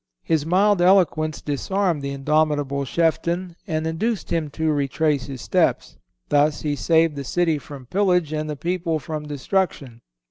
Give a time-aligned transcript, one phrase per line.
[0.23, 5.97] His mild eloquence disarmed the indomitable chieftain and induced him to retrace his steps.
[6.29, 10.01] Thus he saved the city from pillage and the people from destruction.